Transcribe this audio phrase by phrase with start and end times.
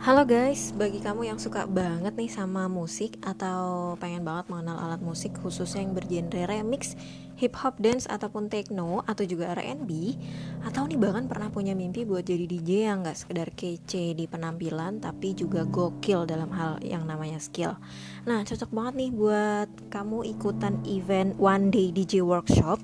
[0.00, 4.98] Halo guys, bagi kamu yang suka banget nih sama musik atau pengen banget mengenal alat
[5.04, 6.96] musik khususnya yang bergenre remix,
[7.36, 10.16] hip hop dance ataupun techno atau juga R&B
[10.64, 15.04] atau nih bahkan pernah punya mimpi buat jadi DJ yang gak sekedar kece di penampilan
[15.04, 17.76] tapi juga gokil dalam hal yang namanya skill.
[18.24, 22.80] Nah, cocok banget nih buat kamu ikutan event One Day DJ Workshop.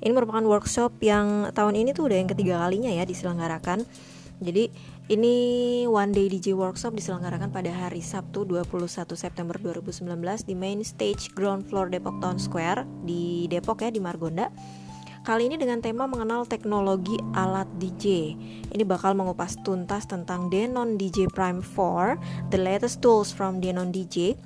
[0.00, 3.84] Ini merupakan workshop yang tahun ini tuh udah yang ketiga kalinya ya diselenggarakan.
[4.40, 4.72] Jadi
[5.12, 5.34] ini
[5.84, 10.08] One Day DJ Workshop diselenggarakan pada hari Sabtu 21 September 2019
[10.48, 14.48] di main stage ground floor Depok Town Square di Depok ya di Margonda.
[15.20, 18.32] Kali ini dengan tema mengenal teknologi alat DJ.
[18.72, 24.40] Ini bakal mengupas tuntas tentang Denon DJ Prime 4, the latest tools from Denon DJ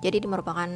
[0.00, 0.68] jadi ini merupakan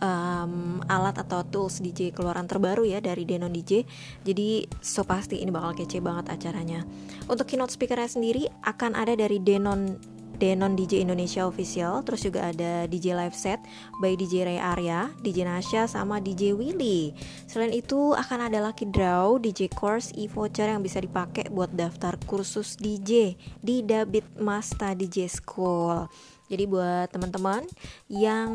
[0.00, 3.84] um, alat atau tools DJ keluaran terbaru ya dari Denon DJ.
[4.22, 6.84] Jadi so pasti ini bakal kece banget acaranya.
[7.26, 9.96] Untuk keynote speakernya sendiri akan ada dari Denon
[10.38, 13.58] Denon DJ Indonesia Official Terus juga ada DJ Live Set
[13.98, 17.10] by DJ Ray Arya, DJ Nasya, sama DJ Willy
[17.50, 22.78] Selain itu akan ada lucky draw DJ course e-voucher yang bisa dipakai buat daftar kursus
[22.78, 26.06] DJ di Dabit Masta DJ School
[26.48, 27.64] jadi buat teman-teman
[28.08, 28.50] yang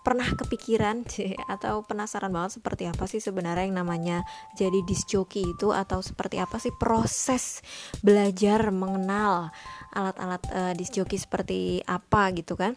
[0.00, 1.04] pernah kepikiran
[1.54, 4.18] atau penasaran banget seperti apa sih sebenarnya yang namanya
[4.56, 7.60] jadi disc jockey itu atau seperti apa sih proses
[8.00, 9.52] belajar mengenal
[9.92, 12.74] alat-alat uh, disc jockey seperti apa gitu kan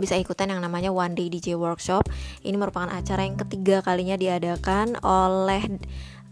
[0.00, 2.08] bisa ikutan yang namanya One Day DJ Workshop.
[2.42, 5.62] Ini merupakan acara yang ketiga kalinya diadakan oleh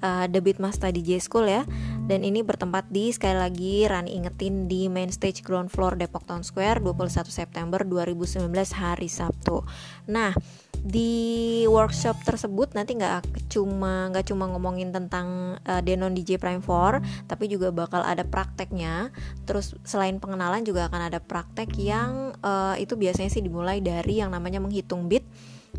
[0.03, 1.63] uh, The Beatmaster DJ School ya
[2.11, 6.43] dan ini bertempat di sekali lagi Rani ingetin di main stage ground floor Depok Town
[6.43, 9.63] Square 21 September 2019 hari Sabtu.
[10.11, 10.35] Nah,
[10.83, 17.31] di workshop tersebut nanti nggak cuma nggak cuma ngomongin tentang uh, Denon DJ Prime 4
[17.31, 22.97] tapi juga bakal ada prakteknya terus selain pengenalan juga akan ada praktek yang uh, itu
[22.97, 25.23] biasanya sih dimulai dari yang namanya menghitung beat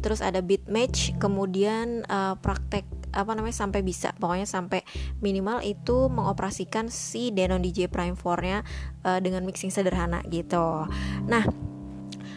[0.05, 4.83] terus ada beat match kemudian uh, praktek apa namanya sampai bisa pokoknya sampai
[5.19, 8.63] minimal itu mengoperasikan si Denon DJ Prime 4-nya
[9.05, 10.87] uh, dengan mixing sederhana gitu.
[11.27, 11.43] Nah,